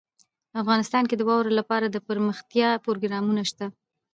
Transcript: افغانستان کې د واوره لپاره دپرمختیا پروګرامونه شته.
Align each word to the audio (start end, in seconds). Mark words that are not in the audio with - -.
افغانستان 0.61 1.03
کې 1.09 1.15
د 1.17 1.21
واوره 1.29 1.51
لپاره 1.59 1.85
دپرمختیا 1.87 2.69
پروګرامونه 2.85 3.41
شته. 3.49 3.65